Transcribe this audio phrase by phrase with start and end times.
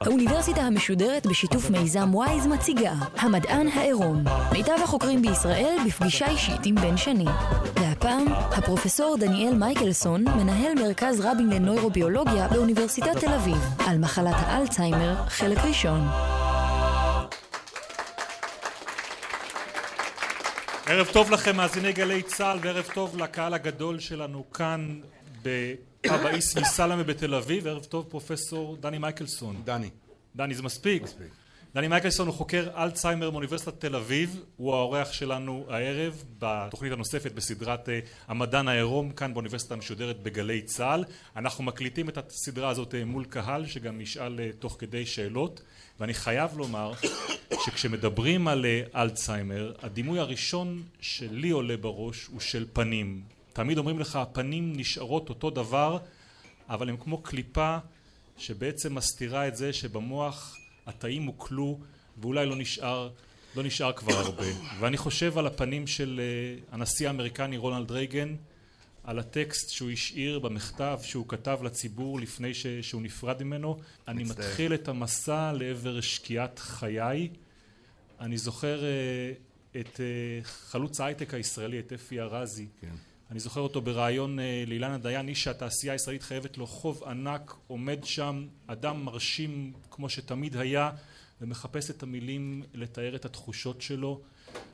[0.00, 4.24] האוניברסיטה המשודרת בשיתוף מיזם וויז מציגה המדען העירום.
[4.52, 7.26] מיטב החוקרים בישראל בפגישה אישית עם בן שני.
[7.80, 15.58] והפעם הפרופסור דניאל מייקלסון מנהל מרכז רבין לנוירוביולוגיה באוניברסיטת תל אביב על מחלת האלצהיימר חלק
[15.58, 16.08] ראשון.
[20.86, 25.00] ערב טוב לכם מאזיני גלי צה"ל וערב טוב לקהל הגדול שלנו כאן
[25.42, 27.66] בפאב האיסמי סלמה בתל אביב.
[27.66, 29.62] ערב טוב פרופסור דני מייקלסון.
[29.64, 29.90] דני.
[30.36, 31.02] דני זה מספיק?
[31.02, 31.28] מספיק.
[31.74, 34.44] דני מייקלסון הוא חוקר אלצהיימר מאוניברסיטת תל אביב.
[34.56, 37.88] הוא האורח שלנו הערב בתוכנית הנוספת בסדרת
[38.28, 41.04] המדען העירום כאן באוניברסיטה המשודרת בגלי צה"ל.
[41.36, 45.62] אנחנו מקליטים את הסדרה הזאת מול קהל שגם ישאל תוך כדי שאלות.
[46.00, 46.92] ואני חייב לומר
[47.64, 54.72] שכשמדברים על אלצהיימר הדימוי הראשון שלי עולה בראש הוא של פנים תמיד אומרים לך הפנים
[54.76, 55.98] נשארות אותו דבר
[56.68, 57.78] אבל הם כמו קליפה
[58.38, 61.78] שבעצם מסתירה את זה שבמוח התאים הוקלו
[62.18, 63.10] ואולי לא נשאר
[63.56, 64.46] לא נשאר כבר הרבה.
[64.80, 66.20] ואני חושב על הפנים של
[66.72, 68.36] הנשיא האמריקני רונלד רייגן
[69.04, 73.78] על הטקסט שהוא השאיר במכתב שהוא כתב לציבור לפני שהוא נפרד ממנו.
[74.08, 77.28] אני מתחיל את המסע לעבר שקיעת חיי.
[78.20, 78.82] אני זוכר
[79.80, 80.00] את
[80.42, 82.66] חלוץ ההייטק הישראלי את אפי ארזי.
[82.80, 83.09] כן.
[83.30, 88.46] אני זוכר אותו בריאיון לאילנה דיין איש שהתעשייה הישראלית חייבת לו חוב ענק עומד שם
[88.66, 90.90] אדם מרשים כמו שתמיד היה
[91.40, 94.20] ומחפש את המילים לתאר את התחושות שלו.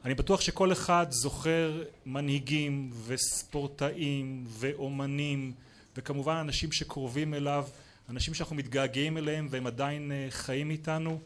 [0.05, 5.53] אני בטוח שכל אחד זוכר מנהיגים וספורטאים ואומנים
[5.97, 7.65] וכמובן אנשים שקרובים אליו
[8.09, 11.21] אנשים שאנחנו מתגעגעים אליהם והם עדיין חיים איתנו.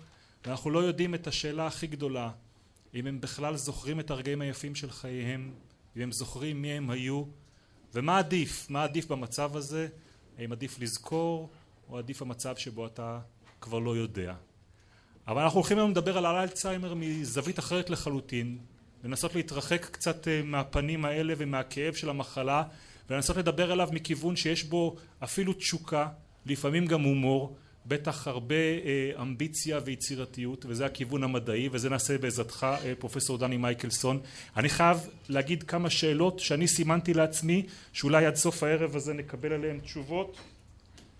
[0.46, 2.30] ואנחנו לא יודעים את השאלה הכי גדולה
[2.94, 5.52] אם הם בכלל זוכרים את הרגעים היפים של חייהם
[5.96, 7.24] אם הם זוכרים מי הם היו
[7.94, 9.88] ומה עדיף מה עדיף במצב הזה?
[10.38, 11.50] האם עדיף לזכור
[11.88, 13.20] או עדיף המצב שבו אתה
[13.60, 14.34] כבר לא יודע?
[15.28, 18.58] אבל אנחנו הולכים היום לדבר על אלצהיימר מזווית אחרת לחלוטין
[19.04, 22.62] לנסות להתרחק קצת מהפנים האלה ומהכאב של המחלה
[23.10, 26.08] ולנסות לדבר עליו מכיוון שיש בו אפילו תשוקה
[26.46, 28.54] לפעמים גם הומור בטח הרבה
[29.22, 32.66] אמביציה ויצירתיות וזה הכיוון המדעי וזה נעשה בעזרתך
[32.98, 34.20] פרופסור דני מייקלסון.
[34.56, 34.98] אני חייב
[35.28, 40.36] להגיד כמה שאלות שאני סימנתי לעצמי שאולי עד סוף הערב הזה נקבל עליהן תשובות.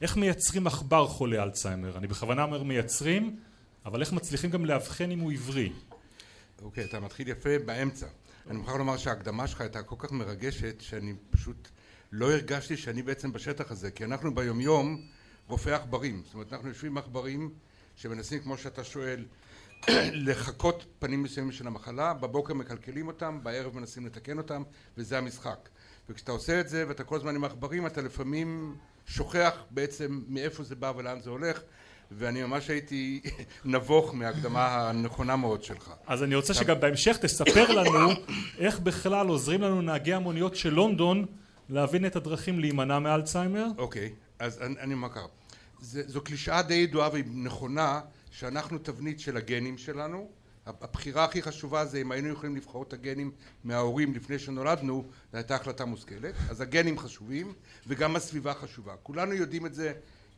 [0.01, 1.99] איך מייצרים עכבר חולה אלצהיימר?
[1.99, 3.37] אני בכוונה אומר מייצרים
[3.85, 5.73] אבל איך מצליחים גם לאבחן אם הוא עברי?
[6.63, 8.07] אוקיי אתה מתחיל יפה באמצע.
[8.51, 11.69] אני מוכרח לומר שההקדמה שלך הייתה כל כך מרגשת שאני פשוט
[12.13, 15.03] לא הרגשתי שאני בעצם בשטח הזה כי אנחנו ביומיום
[15.51, 17.51] רופאי עכברים זאת אומרת אנחנו יושבים עם עכברים
[17.97, 19.25] שמנסים כמו שאתה שואל
[20.29, 24.63] לחקות פנים מסוימים של המחלה בבוקר מקלקלים אותם בערב מנסים לתקן אותם
[24.97, 25.69] וזה המשחק
[26.09, 30.75] וכשאתה עושה את זה ואתה כל הזמן עם עכברים אתה לפעמים שוכח בעצם מאיפה זה
[30.75, 31.61] בא ולאן זה הולך
[32.11, 33.21] ואני ממש הייתי
[33.65, 35.93] נבוך מההקדמה הנכונה מאוד שלך.
[36.07, 38.11] אז אני רוצה שגם בהמשך תספר לנו
[38.59, 41.27] איך בכלל עוזרים לנו נהגי המוניות של לונדון
[41.69, 43.67] להבין את הדרכים להימנע מאלצהיימר.
[43.79, 45.27] אוקיי, אז אני אומר ככה,
[45.81, 50.31] זו קלישאה די ידועה והיא נכונה שאנחנו תבנית של הגנים שלנו.
[50.67, 53.31] הבחירה הכי חשובה זה אם היינו יכולים לבחור את הגנים
[53.65, 56.35] מההורים לפני שנולדנו זו הייתה החלטה מושכלת.
[56.51, 57.53] אז הגנים חשובים
[57.87, 58.95] וגם הסביבה חשובה.
[59.03, 59.93] כולנו יודעים את זה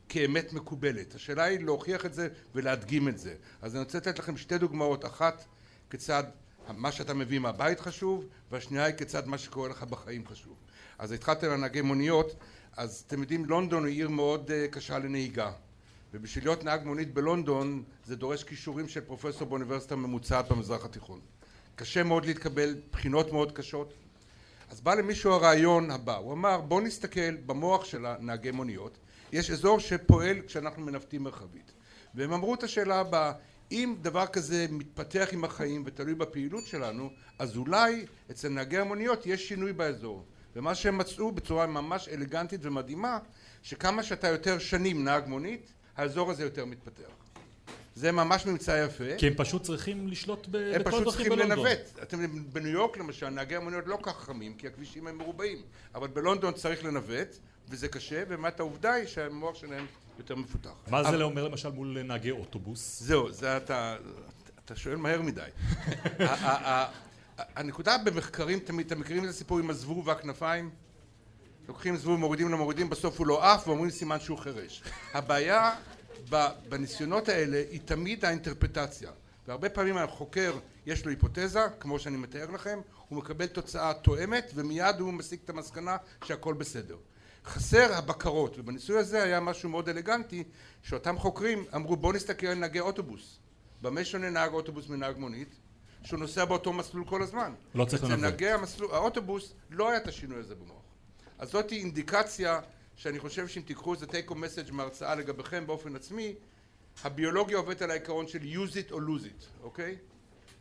[0.09, 1.15] כאמת מקובלת.
[1.15, 3.35] השאלה היא להוכיח את זה ולהדגים את זה.
[3.63, 5.05] אז אני רוצה לתת לכם שתי דוגמאות.
[5.05, 5.45] אחת
[5.91, 6.25] כיצד
[6.69, 10.57] מה שאתה מביא מהבית חשוב והשנייה היא כיצד מה שקורה לך בחיים חשוב.
[10.99, 12.35] אז התחלתם על נהגי מוניות
[12.77, 15.53] אז אתם יודעים לונדון היא עיר מאוד קשה לנהיגה.
[16.15, 21.21] ובשביל להיות נהג מונית בלונדון זה דורש כישורים של פרופסור באוניברסיטה ממוצעת במזרח התיכון.
[21.75, 23.94] קשה מאוד להתקבל בחינות מאוד קשות.
[24.71, 26.16] אז בא למישהו הרעיון הבא.
[26.16, 28.99] הוא אמר בוא נסתכל במוח של הנהגי מוניות.
[29.32, 31.73] יש אזור שפועל כשאנחנו מנווטים מרחבית.
[32.14, 33.32] והם אמרו את השאלה הבאה
[33.73, 39.49] אם דבר כזה מתפתח עם החיים ותלוי בפעילות שלנו אז אולי אצל נהגי המוניות יש
[39.49, 40.25] שינוי באזור
[40.56, 43.19] ומה שהם מצאו בצורה ממש אלגנטית ומדהימה
[43.62, 47.22] שכמה שאתה יותר שנים נהג מונית האזור הזה יותר מתפתח.
[47.94, 49.16] זה ממש ממצא יפה.
[49.19, 52.02] כי הם פשוט צריכים לשלוט בכל דרכים בלונדון הם פשוט צריכים לנווט.
[52.02, 55.58] אתם בניו יורק למשל נהגי המוניות לא כך חכמים כי הכבישים הם מרובעים
[55.94, 57.37] אבל בלונדון צריך לנווט
[57.69, 59.87] וזה קשה ובאמת העובדה היא שהמוח שלהם
[60.19, 60.70] יותר מפותח.
[60.90, 63.02] מה זה אומר למשל מול נהגי אוטובוס?
[63.02, 63.96] זהו זה אתה
[64.64, 65.43] אתה שואל מהר מדי
[67.38, 70.70] הנקודה במחקרים תמיד אתם מכירים את הסיפור עם הזבוב והכנפיים
[71.69, 74.82] לוקחים זבוב, מורידים לו, מורידים, בסוף הוא לא עף, ואומרים סימן שהוא חירש.
[75.14, 75.75] הבעיה
[76.69, 79.11] בניסיונות האלה היא תמיד האינטרפטציה.
[79.49, 85.00] והרבה פעמים החוקר יש לו היפותזה, כמו שאני מתאר לכם, הוא מקבל תוצאה תואמת ומיד
[85.00, 86.96] הוא מסיק את המסקנה שהכל בסדר.
[87.44, 90.44] חסר הבקרות, ובניסוי הזה היה משהו מאוד אלגנטי,
[90.82, 93.38] שאותם חוקרים אמרו בואו נסתכל על נהגי אוטובוס.
[93.82, 95.55] במה שונה נהג אוטובוס מנהג מונית?
[96.04, 97.52] שהוא נוסע באותו מסלול כל הזמן.
[97.75, 98.19] לא צריך לנווט.
[98.19, 98.49] אצל נהגי
[98.93, 100.82] האוטובוס לא היה את השינוי הזה במוח.
[101.38, 102.60] אז זאת אינדיקציה
[102.96, 106.34] שאני חושב שאם תיקחו איזה take home message מהרצאה לגביכם באופן עצמי,
[107.04, 109.96] הביולוגיה עובדת על העיקרון של use it or lose it, אוקיי?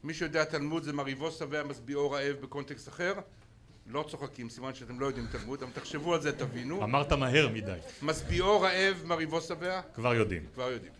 [0.04, 3.14] מי שיודע תלמוד זה מריבו שבע משביעו רעב בקונטקסט אחר,
[3.88, 6.84] לא צוחקים, סימן שאתם לא יודעים תלמוד, אבל תחשבו על זה, תבינו.
[6.84, 7.78] אמרת מהר מדי.
[8.02, 9.82] משביעו רעב מריבו שבע?
[9.96, 10.46] כבר יודעים.
[10.54, 10.94] כבר יודעים.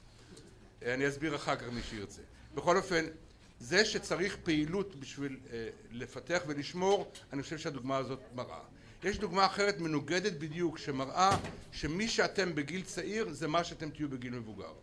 [0.86, 2.22] אני אסביר אחר כך מי שירצה.
[2.56, 3.06] בכל אופן,
[3.62, 8.60] זה שצריך פעילות בשביל אה, לפתח ולשמור, אני חושב שהדוגמה הזאת מראה.
[9.04, 11.38] יש דוגמה אחרת מנוגדת בדיוק, שמראה
[11.72, 14.74] שמי שאתם בגיל צעיר זה מה שאתם תהיו בגיל מבוגר.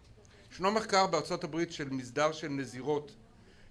[0.52, 3.12] ישנו מחקר בארצות הברית של מסדר של נזירות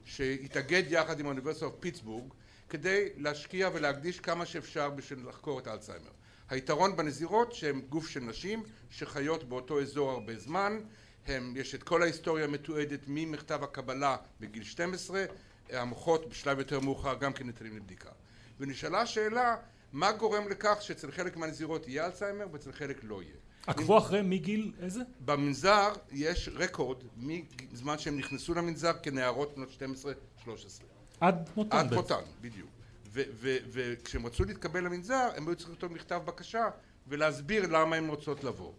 [0.06, 2.33] שהתאגד יחד עם האוניברסיטה פיטסבורג
[2.69, 6.12] כדי להשקיע ולהקדיש כמה שאפשר בשביל לחקור את האלצהיימר.
[6.50, 10.80] היתרון בנזירות שהן גוף של נשים שחיות באותו אזור הרבה זמן,
[11.27, 15.25] הם, יש את כל ההיסטוריה המתועדת ממכתב הקבלה בגיל 12,
[15.69, 18.09] המוחות בשלב יותר מאוחר גם כן ניתנים לבדיקה.
[18.59, 19.56] ונשאלה השאלה
[19.94, 23.35] מה גורם לכך שאצל חלק מהנזירות יהיה אלצהיימר ואצל חלק לא יהיה.
[23.68, 25.00] עקבו אחרי מגיל איזה?
[25.25, 29.69] במנזר יש רקורד מזמן שהם נכנסו למנזר כנערות בנות
[30.45, 30.50] 12-13.
[31.19, 31.77] עד מותן.
[31.77, 32.69] עד מותן, בדיוק.
[33.12, 36.69] וכשהם רצו להתקבל למנזר הם היו צריכים לכתוב מכתב בקשה
[37.07, 38.71] ולהסביר למה הם רוצות לבוא.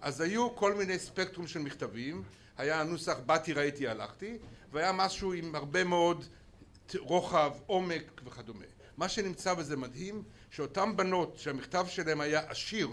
[0.00, 2.22] אז היו כל מיני ספקטרום של מכתבים,
[2.56, 4.38] היה הנוסח באתי ראיתי הלכתי,
[4.72, 6.24] והיה משהו עם הרבה מאוד
[6.98, 8.64] רוחב, עומק וכדומה.
[8.96, 12.88] מה שנמצא וזה מדהים, שאותן בנות שהמכתב שלהם היה עשיר,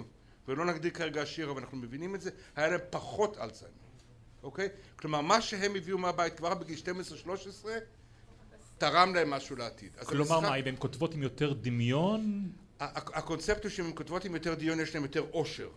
[0.47, 3.77] ולא נגדיר כרגע עשיר אבל אנחנו מבינים את זה, היה להם פחות אלצהיימר,
[4.44, 4.69] אוקיי?
[4.95, 6.79] כלומר מה שהם הביאו מהבית כבר בגיל
[7.65, 7.67] 12-13
[8.77, 9.95] תרם להם משהו לעתיד.
[10.06, 12.49] כלומר מה, אם הן כותבות עם יותר דמיון?
[12.79, 15.69] הקונספט הוא שאם הן כותבות עם יותר דמיון יש להן יותר עושר.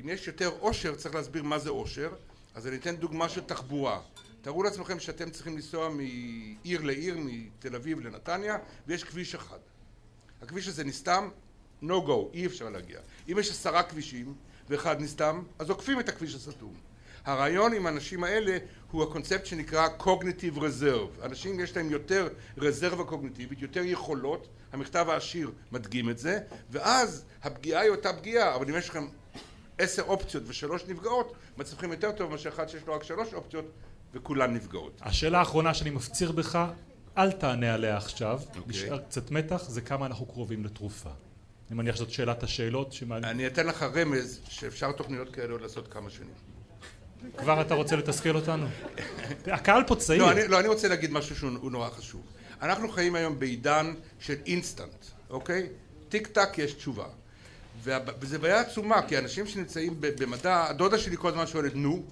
[0.00, 2.12] אם יש יותר עושר צריך להסביר מה זה עושר,
[2.54, 4.00] אז אני אתן דוגמה של תחבורה.
[4.42, 8.56] תארו לעצמכם שאתם צריכים לנסוע מעיר לעיר, מתל אביב לנתניה,
[8.86, 9.58] ויש כביש אחד.
[10.42, 11.28] הכביש הזה נסתם,
[11.82, 13.00] no go, אי אפשר להגיע.
[13.28, 14.34] אם יש עשרה כבישים
[14.68, 16.74] ואחד נסתם, אז עוקפים את הכביש הסתום.
[17.24, 18.58] הרעיון עם האנשים האלה
[18.90, 21.24] הוא הקונספט שנקרא cognitive reserve.
[21.24, 27.82] אנשים יש להם יותר רזרבה קוגניטיבית, יותר יכולות, המכתב העשיר מדגים את זה, ואז הפגיעה
[27.82, 29.06] היא אותה פגיעה, אבל אם יש לכם
[29.78, 33.64] עשר אופציות ושלוש נפגעות, מצליחים יותר טוב מאשר אחד שיש לו רק שלוש אופציות
[34.14, 35.00] וכולן נפגעות.
[35.02, 36.58] השאלה האחרונה שאני מפציר בך,
[37.18, 38.58] אל תענה עליה עכשיו, okay.
[38.58, 38.62] אוקיי.
[38.66, 41.10] נשאר קצת מתח, זה כמה אנחנו קרובים לתרופה.
[41.70, 43.34] אני מניח שזאת שאלת השאלות שמעניין.
[43.34, 46.34] אני אתן לך רמז שאפשר תוכניות כאלה עוד לעשות כמה שנים.
[47.36, 48.66] כבר אתה רוצה לתסכל אותנו?
[49.56, 50.22] הקהל פה צעיר.
[50.22, 52.22] לא אני, לא, אני רוצה להגיד משהו שהוא נורא חשוב.
[52.62, 55.68] אנחנו חיים היום בעידן של אינסטנט, אוקיי?
[56.08, 57.06] טיק טק יש תשובה.
[58.20, 62.02] וזה בעיה עצומה, כי אנשים שנמצאים במדע, הדודה שלי כל הזמן שואלת, נו,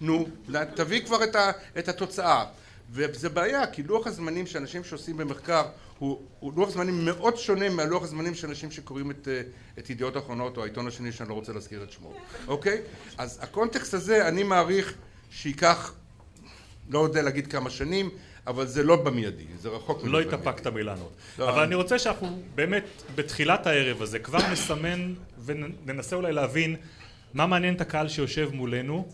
[0.00, 0.26] נו,
[0.74, 2.44] תביא כבר את, ה, את התוצאה.
[2.90, 5.62] וזה בעיה, כי לוח הזמנים שאנשים שעושים במחקר
[5.98, 9.42] הוא, הוא לוח זמנים מאוד שונה מהלוח הזמנים של אנשים שקוראים את, אה,
[9.78, 12.14] את ידיעות אחרונות או העיתון השני שאני לא רוצה להזכיר את שמו,
[12.48, 12.80] אוקיי?
[13.18, 14.94] אז הקונטקסט הזה אני מעריך
[15.30, 15.94] שייקח,
[16.88, 18.10] לא יודע להגיד כמה שנים,
[18.46, 21.12] אבל זה לא במיידי, זה רחוק לא התאפקת מלענות.
[21.38, 22.84] לא, אבל אני רוצה שאנחנו באמת
[23.14, 26.76] בתחילת הערב הזה כבר נסמן וננסה אולי להבין
[27.34, 29.08] מה מעניין את הקהל שיושב מולנו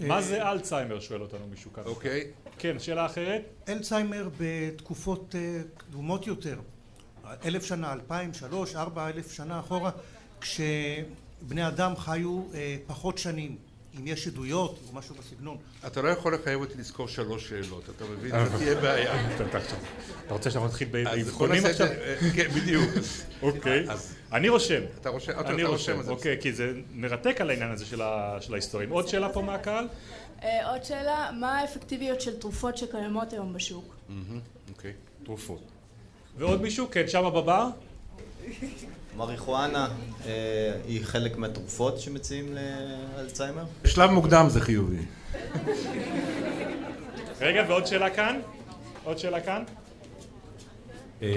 [0.00, 1.00] מה זה אלצהיימר?
[1.00, 1.82] שואל אותנו מישהו כאן.
[1.86, 2.26] אוקיי.
[2.58, 3.42] כן, שאלה אחרת?
[3.68, 6.56] אלצהיימר בתקופות אה, קדומות יותר,
[7.44, 9.90] אלף שנה, אלפיים, שלוש, ארבע אלף שנה אחורה,
[10.40, 13.56] כשבני אדם חיו אה, פחות שנים.
[13.98, 15.56] אם יש עדויות או משהו בסגנון.
[15.86, 18.44] אתה לא יכול לחייב אותי לזכור שלוש שאלות, אתה מבין?
[18.44, 19.28] זאת תהיה בעיה.
[20.26, 21.86] אתה רוצה שאנחנו נתחיל באבחונים עכשיו?
[22.34, 22.90] כן, בדיוק.
[23.42, 23.86] אוקיי.
[24.32, 24.82] אני רושם.
[25.00, 25.32] אתה רושם?
[25.38, 26.08] אני רושם.
[26.08, 27.86] אוקיי, כי זה מרתק על העניין הזה
[28.40, 28.88] של ההיסטוריה.
[28.90, 29.88] עוד שאלה פה מהקהל?
[30.42, 33.94] אה, עוד שאלה, מה האפקטיביות של תרופות שקיימות היום בשוק?
[34.68, 34.92] אוקיי.
[35.24, 35.62] תרופות.
[36.38, 36.88] ועוד מישהו?
[36.90, 37.68] כן, שמה בבר?
[39.16, 39.88] מריחואנה
[40.26, 42.54] אה, היא חלק מהתרופות שמציעים
[43.16, 43.64] לאלצהיימר?
[43.82, 45.02] בשלב מוקדם זה חיובי.
[47.40, 48.40] רגע, ועוד שאלה כאן?
[49.04, 49.62] עוד שאלה כאן?
[51.22, 51.28] אה,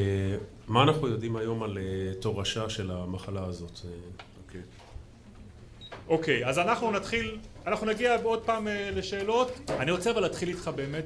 [0.67, 3.79] מה אנחנו יודעים היום על אה, תורשה של המחלה הזאת?
[4.45, 4.61] אוקיי.
[6.07, 9.71] אוקיי, אז אנחנו נתחיל, אנחנו נגיע עוד פעם לשאלות.
[9.79, 11.05] אני רוצה אבל להתחיל איתך באמת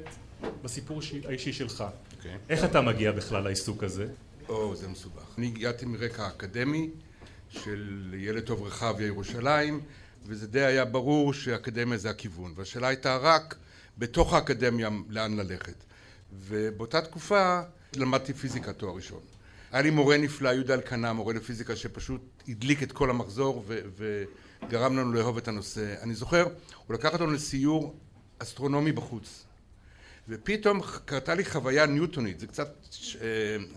[0.62, 1.84] בסיפור האישי שלך.
[2.16, 2.36] אוקיי.
[2.48, 4.06] איך אתה מגיע בכלל לעיסוק הזה?
[4.48, 5.22] או, זה מסובך.
[5.38, 6.90] אני הגעתי מרקע אקדמי,
[7.48, 9.80] של ילד טוב רחביה ירושלים,
[10.26, 12.52] וזה די היה ברור שאקדמיה זה הכיוון.
[12.56, 13.56] והשאלה הייתה רק
[13.98, 15.74] בתוך האקדמיה לאן ללכת.
[16.32, 17.60] ובאותה תקופה
[17.96, 19.20] למדתי פיזיקה תואר ראשון.
[19.72, 23.64] היה לי מורה נפלא, יהודה אלקנה, מורה לפיזיקה, שפשוט הדליק את כל המחזור
[23.96, 26.02] וגרם לנו לאהוב את הנושא.
[26.02, 26.46] אני זוכר,
[26.86, 27.94] הוא לקח אותנו לסיור
[28.38, 29.44] אסטרונומי בחוץ.
[30.28, 32.68] ופתאום קרתה לי חוויה ניוטונית, זה קצת,
[33.20, 33.26] אה,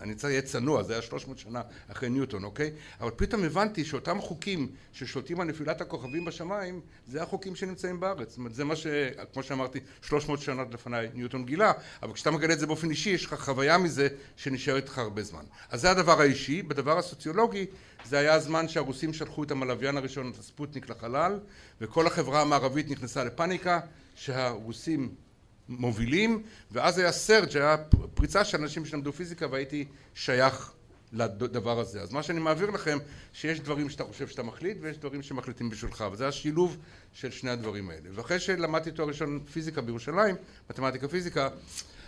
[0.00, 2.70] אני צריך להיות צנוע, זה היה 300 שנה אחרי ניוטון, אוקיי?
[3.00, 8.28] אבל פתאום הבנתי שאותם חוקים ששולטים על נפילת הכוכבים בשמיים, זה החוקים שנמצאים בארץ.
[8.28, 8.86] זאת אומרת, זה מה ש...
[9.32, 11.72] כמו שאמרתי, 300 שנה לפניי ניוטון גילה,
[12.02, 15.44] אבל כשאתה מגלה את זה באופן אישי, יש לך חוויה מזה שנשארת איתך הרבה זמן.
[15.70, 16.62] אז זה הדבר האישי.
[16.62, 17.66] בדבר הסוציולוגי,
[18.04, 21.38] זה היה הזמן שהרוסים שלחו את המלוויין הראשון, את הספוטניק לחלל,
[21.80, 23.80] וכל החברה המערבית נכנסה לפאניקה,
[24.14, 25.14] שהרוסים
[25.68, 27.76] מובילים, ואז היה סרג', היה
[28.14, 30.72] פריצה של אנשים שלמדו פיזיקה והייתי שייך
[31.12, 32.02] לדבר הזה.
[32.02, 32.98] אז מה שאני מעביר לכם,
[33.32, 36.76] שיש דברים שאתה חושב שאתה מחליט ויש דברים שמחליטים בשבילך, וזה השילוב
[37.12, 38.08] של שני הדברים האלה.
[38.12, 40.36] ואחרי שלמדתי תואר ראשון פיזיקה בירושלים,
[40.70, 41.48] מתמטיקה פיזיקה,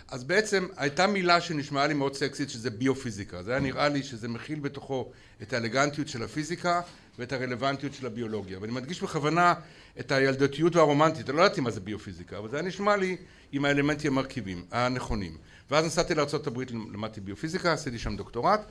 [0.07, 3.43] אז בעצם הייתה מילה שנשמעה לי מאוד סקסית שזה ביופיזיקה.
[3.43, 5.11] זה היה נראה לי שזה מכיל בתוכו
[5.41, 6.81] את האלגנטיות של הפיזיקה
[7.19, 8.59] ואת הרלוונטיות של הביולוגיה.
[8.61, 9.53] ואני מדגיש בכוונה
[9.99, 13.17] את הילדותיות והרומנטית, אני לא ידעתי מה זה ביופיזיקה, אבל זה היה נשמע לי
[13.51, 15.37] עם האלמנטים המרכיבים, הנכונים.
[15.71, 16.61] ואז נסעתי לארה"ב,
[16.93, 18.61] למדתי ביופיזיקה, עשיתי שם דוקטורט,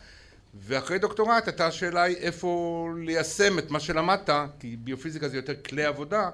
[0.54, 4.30] ואחרי דוקטורט הייתה השאלה היא איפה ליישם את מה שלמדת,
[4.60, 6.30] כי ביופיזיקה זה יותר כלי עבודה,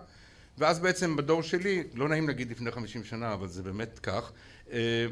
[0.59, 4.33] ואז בעצם בדור שלי, לא נעים להגיד לפני חמישים שנה, אבל זה באמת כך,
[4.73, 5.07] אה,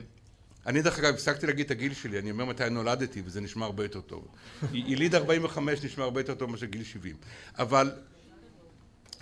[0.66, 3.82] אני דרך אגב הפסקתי להגיד את הגיל שלי, אני אומר מתי נולדתי וזה נשמע הרבה
[3.82, 4.26] יותר טוב.
[4.72, 7.16] יליד 45 נשמע הרבה יותר טוב מאשר גיל 70.
[7.58, 7.90] אבל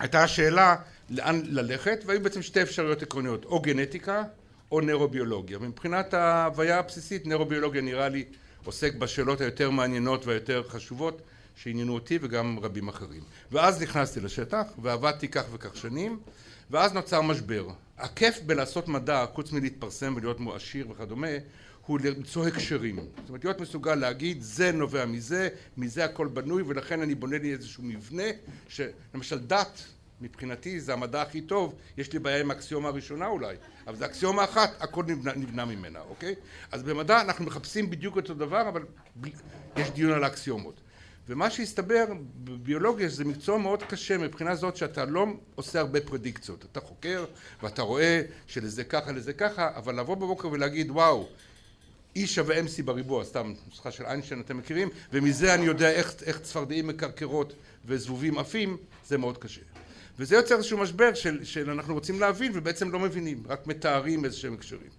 [0.01, 0.75] הייתה השאלה
[1.09, 4.23] לאן ללכת, והיו בעצם שתי אפשרויות עקרוניות, או גנטיקה
[4.71, 5.59] או נוירוביולוגיה.
[5.59, 8.25] מבחינת ההוויה הבסיסית, נוירוביולוגיה נראה לי
[8.65, 11.21] עוסק בשאלות היותר מעניינות והיותר חשובות
[11.55, 13.21] שעניינו אותי וגם רבים אחרים.
[13.51, 16.19] ואז נכנסתי לשטח ועבדתי כך וכך שנים,
[16.71, 17.67] ואז נוצר משבר.
[17.97, 21.27] הכיף בלעשות מדע, חוץ מלהתפרסם ולהיות עשיר וכדומה,
[21.91, 22.95] הוא למצוא הקשרים.
[22.95, 27.53] זאת אומרת, להיות מסוגל להגיד, זה נובע מזה, מזה הכל בנוי, ולכן אני בונה לי
[27.53, 28.23] איזשהו מבנה,
[28.67, 29.83] שלמשל דת,
[30.21, 33.55] מבחינתי זה המדע הכי טוב, יש לי בעיה עם האקסיומה הראשונה אולי,
[33.87, 36.35] אבל זה אקסיומה אחת, הכל נבנה, נבנה ממנה, אוקיי?
[36.71, 38.83] אז במדע אנחנו מחפשים בדיוק אותו דבר, אבל
[39.77, 40.81] יש דיון על האקסיומות.
[41.29, 42.05] ומה שהסתבר
[42.43, 47.25] בביולוגיה זה מקצוע מאוד קשה מבחינה זאת שאתה לא עושה הרבה פרדיקציות, אתה חוקר
[47.63, 51.27] ואתה רואה שלזה ככה לזה ככה, אבל לבוא בבוקר ולהגיד וואו
[52.17, 56.39] E שווה MC בריבוע, סתם נוסחה של איינשטיין אתם מכירים, ומזה אני יודע איך, איך
[56.39, 57.53] צפרדעים מקרקרות
[57.85, 58.77] וזבובים עפים,
[59.07, 59.61] זה מאוד קשה.
[60.19, 64.37] וזה יוצר איזשהו משבר של, של אנחנו רוצים להבין ובעצם לא מבינים, רק מתארים איזה
[64.37, 64.89] שהם הקשרים.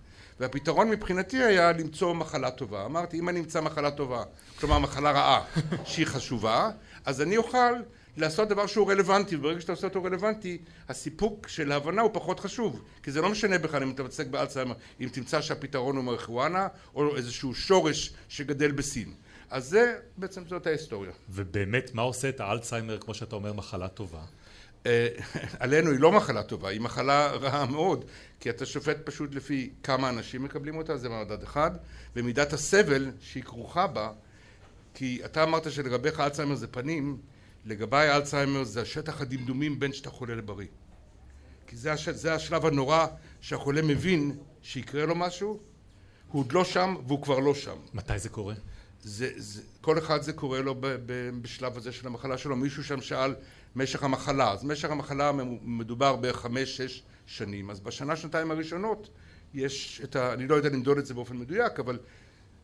[0.40, 2.85] והפתרון מבחינתי היה למצוא מחלה טובה.
[2.85, 4.23] אמרתי, אם אני אמצא מחלה טובה,
[4.61, 5.45] כלומר מחלה רעה,
[5.85, 6.71] שהיא חשובה,
[7.04, 7.73] אז אני אוכל
[8.16, 12.83] לעשות דבר שהוא רלוונטי, וברגע שאתה עושה אותו רלוונטי, הסיפוק של ההבנה הוא פחות חשוב.
[13.02, 17.16] כי זה לא משנה בכלל אם אתה מתעסק באלצהיימר, אם תמצא שהפתרון הוא מריחואנה, או
[17.16, 19.12] איזשהו שורש שגדל בסין.
[19.50, 21.11] אז זה, בעצם זאת ההיסטוריה.
[21.31, 24.23] ובאמת, מה עושה את האלצהיימר, כמו שאתה אומר, מחלה טובה?
[24.87, 25.09] אה,
[25.61, 28.04] עלינו היא לא מחלה טובה, היא מחלה רעה מאוד,
[28.40, 31.71] כי אתה שופט פשוט לפי כמה אנשים מקבלים אותה, זה מדד אחד,
[32.16, 34.11] ומידת הסבל שהיא כרוכה בה,
[34.95, 37.19] כי אתה אמרת שלגביך אלצהיימר זה פנים,
[37.64, 40.66] לגביי אלצהיימר זה השטח הדמדומים בין שאתה חולה לבריא.
[41.66, 42.09] כי זה, הש...
[42.09, 43.07] זה השלב הנורא
[43.40, 45.61] שהחולה מבין שיקרה לו משהו,
[46.28, 47.76] הוא עוד לא שם והוא כבר לא שם.
[47.95, 48.54] מתי זה קורה?
[49.02, 52.57] זה, זה, כל אחד זה קורה לו ב, ב, בשלב הזה של המחלה שלו.
[52.57, 53.35] מישהו שם שאל
[53.76, 54.52] משך המחלה.
[54.52, 57.71] אז משך המחלה מדובר בחמש-שש שנים.
[57.71, 59.09] אז בשנה, שנתיים הראשונות
[59.54, 60.33] יש את ה...
[60.33, 61.99] אני לא יודע למדוד את זה באופן מדויק, אבל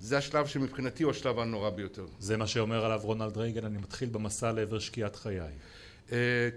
[0.00, 2.06] זה השלב שמבחינתי הוא השלב הנורא ביותר.
[2.18, 5.40] זה מה שאומר עליו רונלד רייגן, אני מתחיל במסע לעבר שקיעת חיי.
[6.08, 6.10] Uh,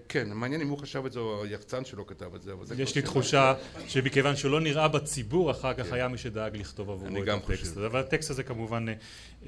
[0.09, 2.75] כן, מעניין אם הוא חשב את זה או היחצן שלו כתב את זה, אבל זה...
[2.77, 3.53] יש לי תחושה
[3.87, 5.93] שמכיוון שהוא לא נראה בציבור, אחר כך כן.
[5.93, 9.45] היה מי שדאג לכתוב עבורו את הטקסט הזה, אבל הטקסט הזה כמובן uh,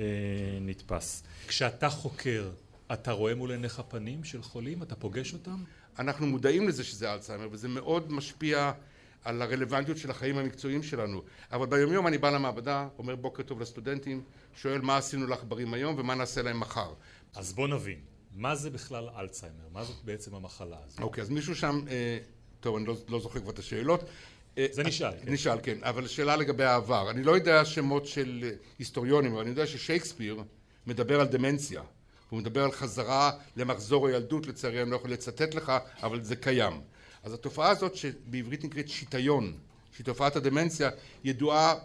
[0.62, 1.24] נתפס.
[1.48, 2.50] כשאתה חוקר,
[2.94, 4.84] אתה רואה מול עיניך פנים של חולים?
[4.84, 5.64] אתה פוגש אותם?
[6.00, 8.72] אנחנו מודעים לזה שזה אלצהיימר, וזה מאוד משפיע
[9.24, 11.22] על הרלוונטיות של החיים המקצועיים שלנו.
[11.52, 14.24] אבל ביומיום אני בא למעבדה, אומר בוקר טוב לסטודנטים,
[14.56, 16.94] שואל מה עשינו לעכברים היום ומה נעשה להם מחר.
[17.36, 18.00] אז בוא נבין,
[18.36, 19.68] מה זה בכלל אלצהיימר?
[19.72, 21.00] מה זאת בעצם המחלה הזאת?
[21.00, 22.18] אוקיי, אז מישהו שם, אה,
[22.60, 24.04] טוב, אני לא, לא זוכר כבר את השאלות.
[24.58, 25.32] אה, זה נשאל, כן.
[25.34, 27.10] נשאל, כן, אבל שאלה לגבי העבר.
[27.12, 30.44] אני לא יודע שמות של היסטוריונים, אבל אני יודע ששייקספיר
[30.88, 31.82] מדבר על דמנציה.
[32.30, 35.72] הוא מדבר על חזרה למחזור הילדות, לצערי אני לא יכול לצטט לך,
[36.04, 36.82] אבל זה קיים.
[37.24, 39.54] אז התופעה הזאת שבעברית נקראת שיטיון,
[39.92, 40.90] שהיא תופעת הדמנציה,
[41.24, 41.76] ידועה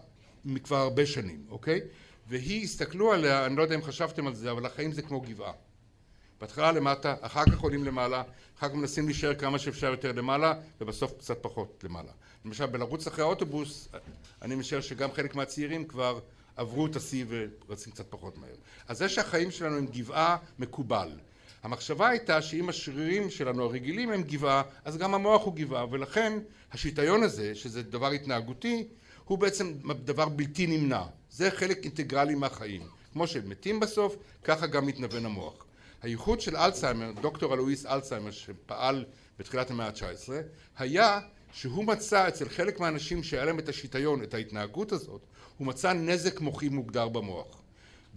[0.45, 1.81] מכבר הרבה שנים, אוקיי?
[2.29, 5.53] והיא, הסתכלו עליה, אני לא יודע אם חשבתם על זה, אבל החיים זה כמו גבעה.
[6.41, 8.23] בהתחלה למטה, אחר כך עולים למעלה,
[8.59, 12.13] אחר כך מנסים להישאר כמה שאפשר יותר למעלה, ובסוף קצת פחות למעלה.
[12.45, 13.89] למשל בלרוץ אחרי האוטובוס,
[14.43, 16.21] אני משער שגם חלק מהצעירים כבר
[16.57, 18.55] עברו את השיא ורצים קצת פחות מהר.
[18.89, 21.19] אז זה שהחיים שלנו הם גבעה מקובל.
[21.63, 26.39] המחשבה הייתה שאם השרירים שלנו הרגילים הם גבעה, אז גם המוח הוא גבעה, ולכן
[26.73, 28.89] השיטיון הזה, שזה דבר התנהגותי,
[29.25, 29.73] הוא בעצם
[30.05, 31.03] דבר בלתי נמנע.
[31.31, 32.83] זה חלק אינטגרלי מהחיים.
[33.13, 35.65] כמו שהם מתים בסוף, ככה גם מתנוון המוח.
[36.03, 39.05] הייחוד של אלצהיימר, דוקטור אלואיס אלצהיימר שפעל
[39.39, 40.33] בתחילת המאה ה-19,
[40.79, 41.21] היה
[41.53, 45.21] שהוא מצא אצל חלק מהאנשים שהיה להם את השיטיון, את ההתנהגות הזאת,
[45.59, 47.58] הוא מצא נזק מוחי מוגדר במוח.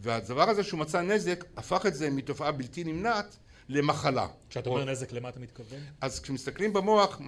[0.02, 3.38] והדבר הזה שהוא מצא נזק, הפך את זה מתופעה בלתי נמנעת
[3.70, 4.28] למחלה.
[4.50, 5.80] כשאתה אומר נזק, למה אתה מתכוון?
[6.02, 7.22] אז כשמסתכלים במוח,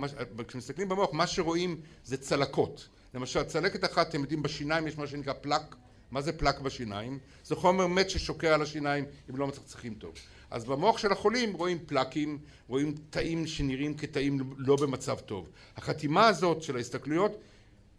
[0.48, 2.88] כשמסתכלים במוח, מה שרואים זה צלקות.
[3.13, 5.75] למשל, צלקת אחת, אתם יודעים, בשיניים יש מה שנקרא פלק.
[6.12, 7.20] מה זה פלק בשיניים?
[7.46, 10.13] זה חומר מת ששוקע על השיניים אם לא מצחצחים טוב.
[10.51, 15.50] אז במוח של החולים רואים פלקים, רואים תאים שנראים כתאים לא במצב טוב.
[15.77, 17.38] החתימה הזאת של ההסתכלויות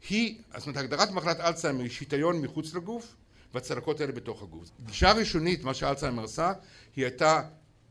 [0.08, 3.14] היא, זאת אומרת הגדרת מחלת אלצהיימר היא שיטיון מחוץ לגוף
[3.54, 4.70] והצלקות האלה בתוך הגוף.
[4.86, 6.52] גישה ראשונית, מה שאלצהיימר עשה,
[6.96, 7.42] היא הייתה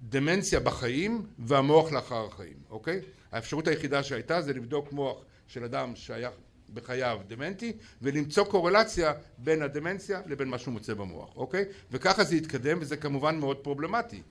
[0.02, 3.02] דמנציה בחיים והמוח לאחר החיים, אוקיי?
[3.32, 5.18] האפשרות היחידה שהייתה זה לבדוק מוח
[5.48, 6.30] של אדם שהיה
[6.74, 11.66] בחייו דמנטי ולמצוא קורלציה בין הדמנציה לבין מה שהוא מוצא במוח, אוקיי?
[11.92, 14.22] וככה זה יתקדם וזה כמובן מאוד פרובלמטי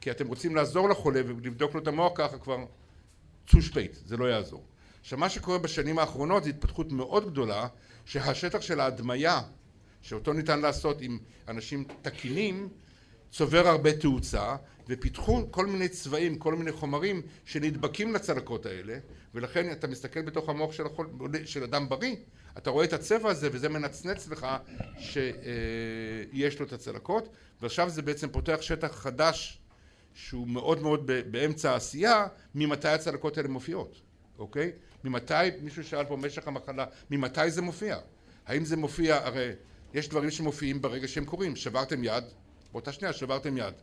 [0.00, 2.56] כי אתם רוצים לעזור לחולה ולבדוק לו את המוח ככה כבר
[3.50, 4.64] צו שפייט, זה לא יעזור.
[5.00, 7.66] עכשיו מה שקורה בשנים האחרונות זה התפתחות מאוד גדולה
[8.04, 9.40] שהשטח של ההדמיה
[10.02, 11.18] שאותו ניתן לעשות עם
[11.48, 12.68] אנשים תקינים
[13.30, 14.56] צובר הרבה תאוצה
[14.88, 18.98] ופיתחו כל מיני צבעים, כל מיני חומרים שנדבקים לצלקות האלה
[19.34, 21.10] ולכן אתה מסתכל בתוך המוח של, החול,
[21.44, 22.16] של אדם בריא
[22.58, 24.46] אתה רואה את הצבע הזה וזה מנצנץ לך
[24.98, 27.28] שיש לו את הצלקות
[27.60, 29.58] ועכשיו זה בעצם פותח שטח חדש
[30.14, 34.00] שהוא מאוד מאוד באמצע העשייה ממתי הצלקות האלה מופיעות,
[34.38, 34.72] אוקיי?
[35.04, 37.98] ממתי, מישהו שאל פה משך המחלה, ממתי זה מופיע?
[38.46, 39.50] האם זה מופיע, הרי
[39.94, 42.24] יש דברים שמופיעים ברגע שהם קורים, שברתם יד,
[42.72, 43.74] באותה שנייה שברתם יד.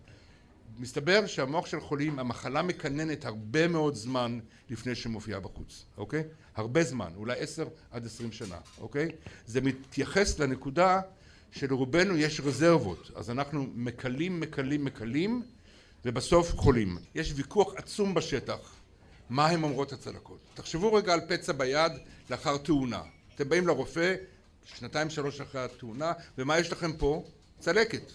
[0.80, 6.24] מסתבר שהמוח של חולים, המחלה מקננת הרבה מאוד זמן לפני שמופיעה בחוץ, אוקיי?
[6.56, 9.10] הרבה זמן, אולי עשר עד עשרים שנה, אוקיי?
[9.48, 11.02] זה מתייחס לנקודה
[11.52, 15.44] שלרובנו יש רזרבות, אז אנחנו מקלים, מקלים, מקלים
[16.06, 16.98] ובסוף חולים.
[17.16, 18.76] יש ויכוח עצום בשטח
[19.30, 20.40] מה הם אומרות הצלקות.
[20.54, 21.92] תחשבו רגע על פצע ביד
[22.30, 23.02] לאחר תאונה.
[23.36, 24.16] אתם באים לרופא
[24.66, 27.24] שנתיים שלוש אחרי התאונה ומה יש לכם פה?
[27.60, 28.12] צלקת,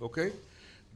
[0.00, 0.30] אוקיי?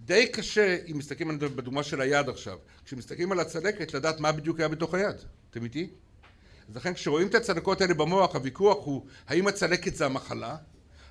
[0.05, 4.69] די קשה אם מסתכלים בדוגמה של היד עכשיו כשמסתכלים על הצלקת לדעת מה בדיוק היה
[4.69, 5.17] בתוך היד.
[5.51, 5.89] אתם איתי?
[6.69, 10.57] אז לכן כשרואים את הצלקות האלה במוח הוויכוח הוא האם הצלקת זה המחלה?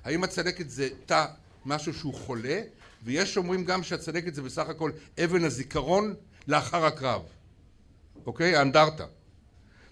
[0.04, 1.26] האם הצלקת זה תא
[1.66, 2.62] משהו שהוא חולה?
[3.04, 4.90] ויש אומרים גם שהצלקת זה בסך הכל
[5.24, 6.14] אבן הזיכרון
[6.48, 7.22] לאחר הקרב,
[8.26, 8.56] אוקיי?
[8.56, 9.06] האנדרטה.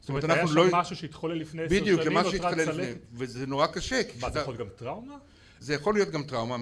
[0.01, 0.63] זאת אומרת, אנחנו לא...
[0.63, 4.01] היה שם משהו שהתחולל לפני עשר שנים, בדיוק, משהו שהתחולל לפני, וזה נורא קשה.
[4.21, 5.17] מה, זה יכול להיות גם טראומה?
[5.61, 6.57] זה יכול להיות גם טראומה,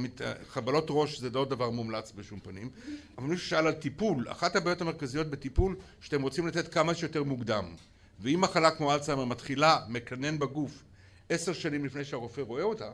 [0.48, 2.70] חבלות ראש זה לא דבר מומלץ בשום פנים,
[3.18, 7.64] אבל מישהו שאל על טיפול, אחת הבעיות המרכזיות בטיפול שאתם רוצים לתת כמה שיותר מוקדם,
[8.20, 10.84] ואם מחלה כמו אלצהיימר מתחילה, מקנן בגוף,
[11.28, 12.90] עשר שנים לפני שהרופא רואה אותה,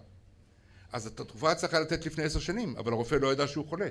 [0.93, 3.89] אז את התרופה צריכה לתת לפני עשר שנים, אבל הרופא לא ידע שהוא חולה.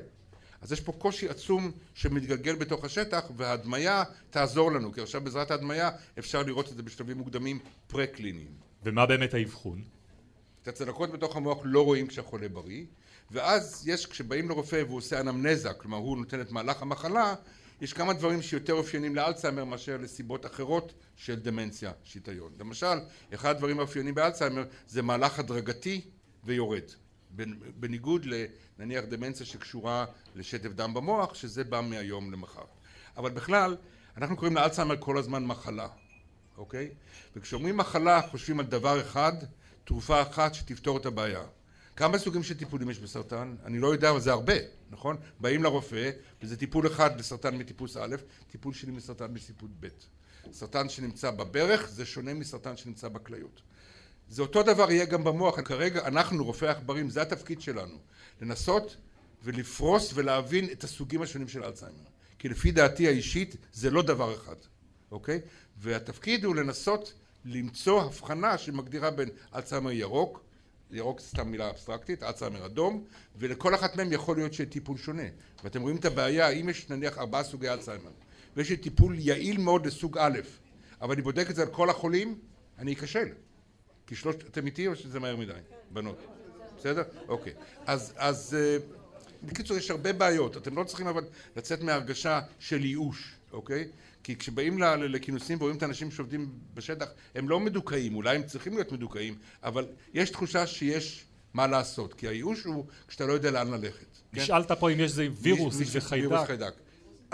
[0.64, 5.90] אז יש פה קושי עצום שמתגלגל בתוך השטח, וההדמיה תעזור לנו, כי עכשיו בעזרת ההדמיה
[6.20, 8.52] אפשר לראות את זה בשלבים מוקדמים פרה-קליניים.
[8.84, 9.82] ומה באמת האבחון?
[10.62, 12.86] את הצלקות בתוך המוח לא רואים כשהחולה בריא,
[13.32, 17.36] ואז יש, כשבאים לרופא והוא עושה אנמנזה, כלומר הוא נותן את מהלך המחלה,
[17.82, 22.52] יש כמה דברים שיותר אופיינים לאלצהיימר מאשר לסיבות אחרות של דמנציה, שיטיון.
[22.60, 22.98] למשל,
[23.34, 26.02] אחד הדברים האופיינים באלצהיימר זה מהלך הדרגתי
[26.44, 26.84] ויורד.
[27.76, 32.66] בניגוד לנניח דמנציה שקשורה לשטף דם במוח, שזה בא מהיום למחר.
[33.18, 33.78] אבל בכלל,
[34.18, 35.88] אנחנו קוראים לאלצהיימר כל הזמן מחלה,
[36.58, 36.90] אוקיי?
[37.36, 39.34] וכשאומרים מחלה, חושבים על דבר אחד,
[39.84, 41.44] תרופה אחת שתפתור את הבעיה.
[41.96, 43.56] כמה סוגים של טיפולים יש בסרטן?
[43.66, 44.54] אני לא יודע, אבל זה הרבה,
[44.90, 45.18] נכון?
[45.40, 48.16] באים לרופא, וזה טיפול אחד לסרטן מטיפוס א',
[48.52, 49.88] טיפול שני מסרטן מטיפוס ב'.
[50.52, 53.62] סרטן שנמצא בברך זה שונה מסרטן שנמצא בכליות.
[54.34, 57.98] זה אותו דבר יהיה גם במוח, כרגע אנחנו רופאי עכברים, זה התפקיד שלנו,
[58.42, 58.98] לנסות
[59.44, 62.06] ולפרוס ולהבין את הסוגים השונים של אלצהיימר,
[62.40, 64.56] כי לפי דעתי האישית זה לא דבר אחד,
[65.12, 65.42] אוקיי?
[65.78, 67.14] והתפקיד הוא לנסות
[67.46, 70.44] למצוא הבחנה שמגדירה בין אלצהיימר ירוק,
[70.92, 73.04] ירוק זה סתם מילה אבסטרקטית, אלצהיימר אדום,
[73.36, 75.28] ולכל אחת מהם יכול להיות שטיפול שונה.
[75.64, 78.12] ואתם רואים את הבעיה, אם יש נניח ארבעה סוגי אלצהיימר,
[78.56, 80.40] ויש לי טיפול יעיל מאוד לסוג א',
[81.02, 82.40] אבל אני בודק את זה על כל החולים,
[82.80, 83.28] אני אכשל.
[84.08, 85.54] כי שלושת, אתם איתי או שזה מהר מדי?
[85.90, 86.24] בנות.
[86.78, 87.04] בסדר?
[87.28, 87.54] אוקיי.
[87.86, 88.58] אז, אז
[89.44, 90.58] בקיצור, יש הרבה בעיות.
[90.58, 91.24] אתם לא צריכים אבל
[91.56, 93.88] לצאת מהרגשה של ייאוש, אוקיי?
[94.24, 98.92] כי כשבאים לכינוסים ורואים את האנשים שעובדים בשטח, הם לא מדוכאים, אולי הם צריכים להיות
[98.92, 104.06] מדוכאים, אבל יש תחושה שיש מה לעשות, כי הייאוש הוא כשאתה לא יודע לאן ללכת.
[104.34, 104.42] כן?
[104.42, 106.32] נשאלת פה אם יש איזה וירוס, איזה חיידק.
[106.32, 106.74] וירוס חיידק.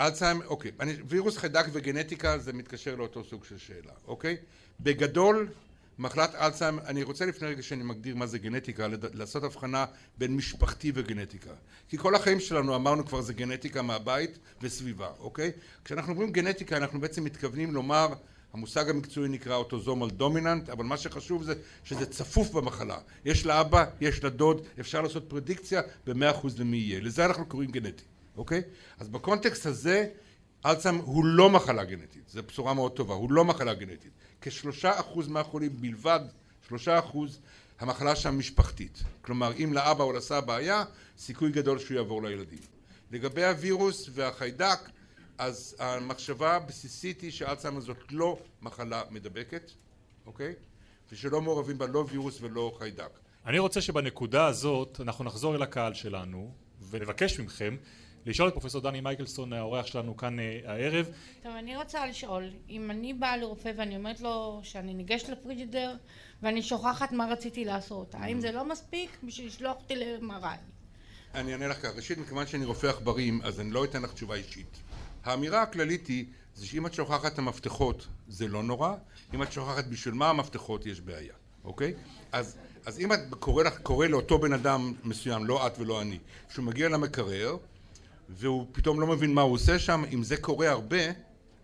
[0.00, 4.36] אלצהיימר, אוקיי, אני, וירוס חיידק וגנטיקה זה מתקשר לאותו סוג של שאלה, אוקיי?
[4.80, 5.48] בגדול,
[6.00, 9.84] מחלת אלצהיימר, אני רוצה לפני רגע שאני מגדיר מה זה גנטיקה, לעשות הבחנה
[10.18, 11.50] בין משפחתי וגנטיקה.
[11.88, 15.52] כי כל החיים שלנו אמרנו כבר זה גנטיקה מהבית וסביבה, אוקיי?
[15.84, 18.08] כשאנחנו אומרים גנטיקה אנחנו בעצם מתכוונים לומר
[18.52, 22.98] המושג המקצועי נקרא אוטוזומל דומיננט, אבל מה שחשוב זה שזה צפוף במחלה.
[23.24, 27.00] יש לאבא, יש לדוד, אפשר לעשות פרדיקציה במאה אחוז למי יהיה.
[27.00, 28.04] לזה אנחנו קוראים גנטי,
[28.36, 28.62] אוקיי?
[28.98, 30.06] אז בקונטקסט הזה,
[30.66, 34.12] אלצהיימר הוא לא מחלה גנטית, זו בשורה מאוד טובה, הוא לא מחלה גנטית.
[34.40, 36.20] כשלושה אחוז מהחולים בלבד,
[36.68, 37.40] שלושה אחוז,
[37.80, 39.02] המחלה שם משפחתית.
[39.22, 40.84] כלומר, אם לאבא או לסבא היה,
[41.18, 42.58] סיכוי גדול שהוא יעבור לילדים.
[43.10, 44.78] לגבי הווירוס והחיידק,
[45.38, 49.70] אז המחשבה הבסיסית היא שאלצהיימר זאת לא מחלה מדבקת,
[50.26, 50.54] אוקיי?
[51.12, 53.18] ושלא מעורבים בה לא וירוס ולא חיידק.
[53.46, 56.54] אני רוצה שבנקודה הזאת אנחנו נחזור אל הקהל שלנו
[56.90, 57.76] ונבקש מכם
[58.26, 61.06] לשאול את פרופסור דני מייקלסון האורח שלנו כאן אה, הערב.
[61.42, 65.94] טוב אני רוצה לשאול אם אני באה לרופא ואני אומרת לו שאני ניגשת לפריג'ידר
[66.42, 70.58] ואני שוכחת מה רציתי לעשות האם זה לא מספיק בשביל לשלוח אותי ל-MRI?
[71.34, 74.34] אני אענה לך ככה ראשית מכיוון שאני רופא עכברים אז אני לא אתן לך תשובה
[74.34, 74.76] אישית
[75.24, 78.94] האמירה הכללית היא זה שאם את שוכחת את המפתחות זה לא נורא
[79.34, 81.94] אם את שוכחת בשביל מה המפתחות יש בעיה אוקיי?
[82.32, 82.56] אז,
[82.86, 86.64] אז אם את קורא, לך, קורא לאותו בן אדם מסוים לא את ולא אני שהוא
[86.64, 87.56] מגיע למקרר
[88.30, 90.96] והוא פתאום לא מבין מה הוא עושה שם, אם זה קורה הרבה,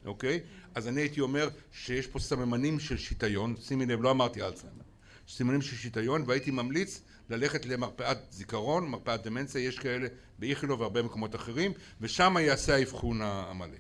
[0.05, 0.41] אוקיי?
[0.75, 4.83] אז אני הייתי אומר שיש פה סממנים של שיטיון, שימי לב, לא אמרתי אלצהיימר,
[5.29, 7.01] סממנים של שיטיון, והייתי ממליץ
[7.31, 13.77] ללכת למרפאת זיכרון, מרפאת דמנציה, יש כאלה באיכילוב והרבה מקומות אחרים, ושם יעשה האבחון המלא.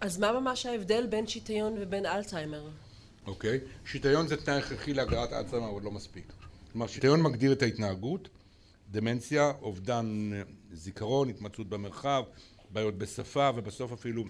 [0.00, 2.68] אז מה ממש ההבדל בין שיטיון ובין אלצהיימר?
[3.26, 6.32] אוקיי, שיטיון זה תנאי הכרחי להגדרת אלצהיימר, אבל לא מספיק.
[6.72, 8.28] כלומר, שיטיון מגדיר את ההתנהגות,
[8.90, 10.30] דמנציה, אובדן
[10.74, 12.22] זיכרון, התמצאות במרחב,
[12.70, 14.24] בעיות בשפה ובסוף אפילו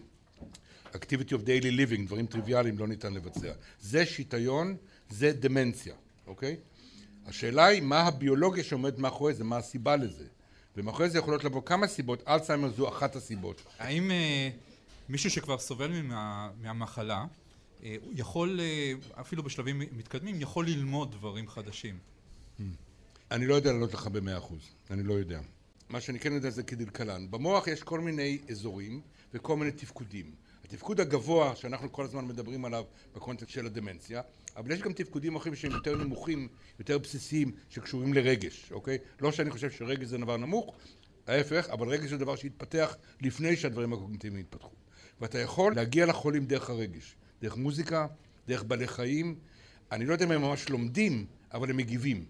[0.95, 3.53] activity of daily living, דברים טריוויאליים לא ניתן לבצע.
[3.81, 4.77] זה שיטיון,
[5.11, 5.95] זה דמנציה,
[6.27, 6.57] אוקיי?
[7.27, 10.25] השאלה היא מה הביולוגיה שעומדת מאחורי זה, מה הסיבה לזה.
[10.77, 13.63] ומאחורי זה יכולות לבוא כמה סיבות, אלצהיימר זו אחת הסיבות.
[13.79, 14.55] האם uh,
[15.09, 17.25] מישהו שכבר סובל מה, מהמחלה,
[17.81, 21.99] uh, יכול, uh, אפילו בשלבים מתקדמים, יכול ללמוד דברים חדשים?
[22.59, 22.63] Hmm.
[23.31, 25.41] אני לא יודע לענות לך במאה אחוז, אני לא יודע.
[25.95, 27.31] מה שאני כן יודע זה כדלקלן.
[27.31, 29.01] במוח יש כל מיני אזורים
[29.35, 30.35] וכל מיני תפקודים.
[30.65, 34.23] התפקוד הגבוה שאנחנו כל הזמן מדברים עליו בקונטקסט של הדמנציה,
[34.57, 38.99] אבל יש גם תפקודים אחרים שהם יותר נמוכים, יותר בסיסיים, שקשורים לרגש, אוקיי?
[39.21, 40.77] לא שאני חושב שרגש זה דבר נמוך,
[41.27, 44.75] ההפך, אבל רגש זה דבר שהתפתח לפני שהדברים הקוגניטיביים התפתחו.
[45.21, 48.07] ואתה יכול להגיע לחולים דרך הרגש, דרך מוזיקה,
[48.49, 49.35] דרך בעלי חיים.
[49.93, 52.25] אני לא יודע אם הם ממש לומדים, אבל הם מגיבים,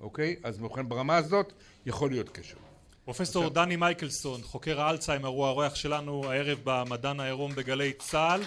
[0.00, 0.36] אוקיי?
[0.42, 1.52] אז מבחינת ברמה הזאת
[1.86, 2.69] יכול להיות קשר.
[3.10, 8.42] פרופסור דני מייקלסון, חוקר האלצהיימר, הוא האורח שלנו הערב במדען העירום בגלי צה"ל.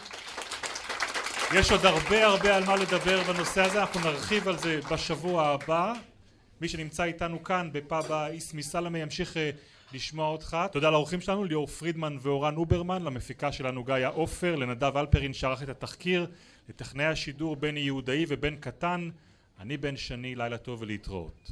[1.55, 5.93] יש עוד הרבה הרבה על מה לדבר בנושא הזה, אנחנו נרחיב על זה בשבוע הבא.
[6.61, 9.49] מי שנמצא איתנו כאן בפאב האיסמי סלמה ימשיך אה,
[9.93, 10.57] לשמוע אותך.
[10.71, 15.69] תודה לאורחים שלנו, ליאור פרידמן ואורן אוברמן, למפיקה שלנו גיא עופר, לנדב אלפרין שערך את
[15.69, 16.27] התחקיר,
[16.69, 19.09] לטכנאי השידור בני יהודאי ובן קטן.
[19.59, 21.51] אני בן שני, לילה טוב ולהתראות.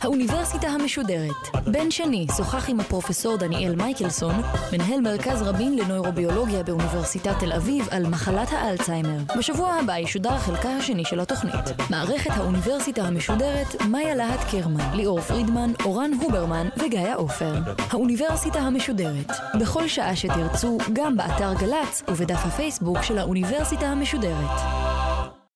[0.00, 1.66] האוניברסיטה המשודרת.
[1.66, 4.34] בן שני שוחח עם הפרופסור דניאל מייקלסון,
[4.72, 9.18] מנהל מרכז רבין לנוירוביולוגיה באוניברסיטת תל אביב, על מחלת האלצהיימר.
[9.38, 11.90] בשבוע הבא ישודר חלקה השני של התוכנית.
[11.90, 17.54] מערכת האוניברסיטה המשודרת, מאיה להט קרמן, ליאור פרידמן, אורן הוברמן וגיא עופר.
[17.90, 19.30] האוניברסיטה המשודרת.
[19.60, 24.89] בכל שעה שתרצו, גם באתר גל"צ ובדף הפייסבוק של האוניברסיטה המשודרת.